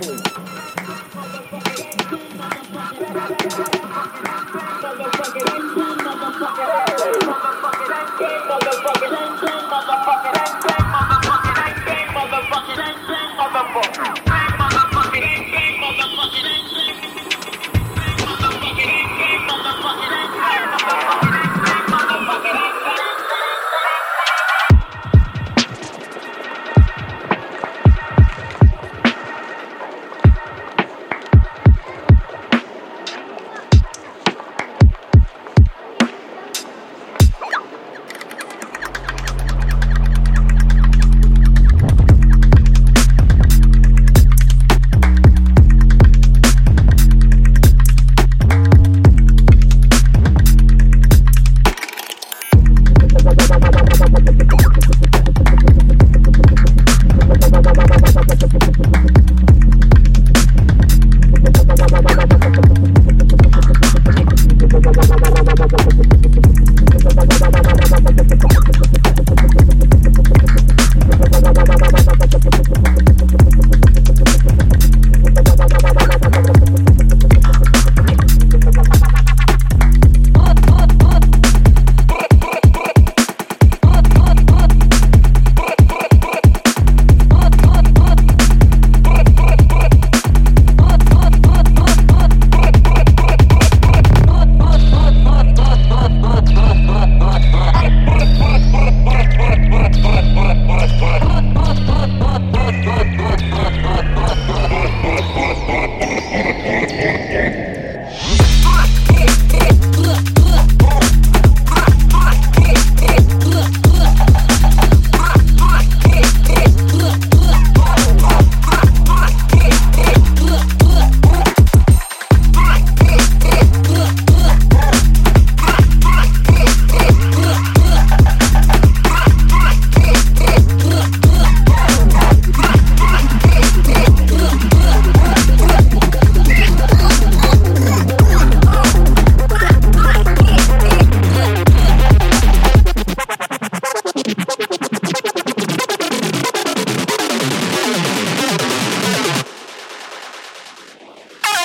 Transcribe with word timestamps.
Please. 0.00 0.57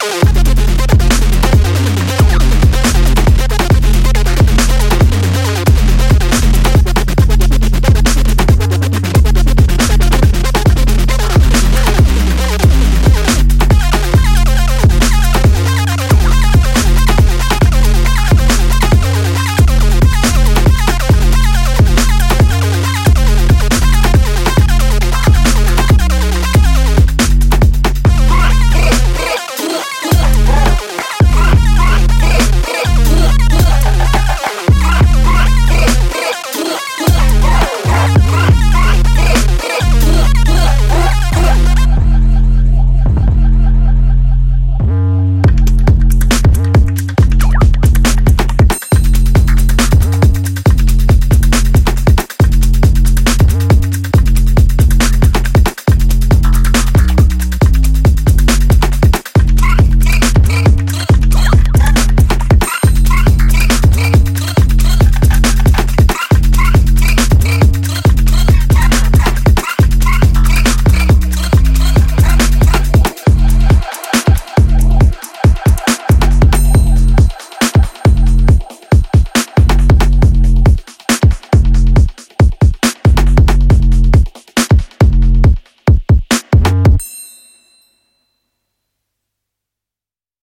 Ooh. 0.05 0.42